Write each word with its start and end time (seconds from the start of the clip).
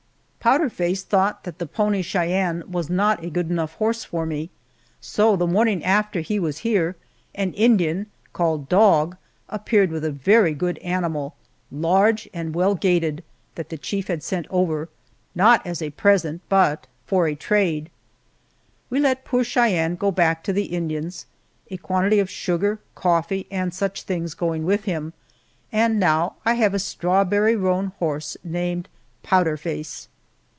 Powder 0.43 0.71
Face 0.71 1.03
thought 1.03 1.43
that 1.43 1.59
the 1.59 1.67
pony 1.67 2.01
Cheyenne 2.01 2.63
was 2.65 2.89
not 2.89 3.23
a 3.23 3.29
good 3.29 3.51
enough 3.51 3.75
horse 3.75 4.03
for 4.03 4.25
me, 4.25 4.49
so 4.99 5.35
the 5.35 5.45
morning 5.45 5.83
after 5.83 6.21
he 6.21 6.39
was 6.39 6.57
here 6.65 6.95
an 7.35 7.53
Indian, 7.53 8.07
called 8.33 8.67
Dog, 8.67 9.17
appeared 9.49 9.91
with 9.91 10.03
a 10.03 10.09
very 10.11 10.55
good 10.55 10.79
animal, 10.79 11.35
large 11.71 12.27
and 12.33 12.55
well 12.55 12.73
gaited, 12.73 13.23
that 13.53 13.69
the 13.69 13.77
chief 13.77 14.07
had 14.07 14.23
sent 14.23 14.47
over, 14.49 14.89
not 15.35 15.63
as 15.63 15.79
a 15.79 15.91
present, 15.91 16.41
but 16.49 16.87
for 17.05 17.27
a 17.27 17.35
trade. 17.35 17.91
We 18.89 18.99
let 18.99 19.23
poor 19.23 19.43
Cheyenne 19.43 19.95
go 19.95 20.09
back 20.09 20.43
to 20.45 20.53
the 20.53 20.65
Indians, 20.73 21.27
a 21.69 21.77
quantity 21.77 22.17
of 22.17 22.31
sugar, 22.31 22.79
coffee, 22.95 23.45
and 23.51 23.71
such 23.75 24.01
things 24.01 24.33
going 24.33 24.65
with 24.65 24.85
him, 24.85 25.13
and 25.71 25.99
now 25.99 26.37
I 26.43 26.55
have 26.55 26.73
a 26.73 26.79
strawberry 26.79 27.55
roan 27.55 27.91
horse 27.99 28.35
named 28.43 28.89
Powder 29.21 29.55
Face. 29.55 30.07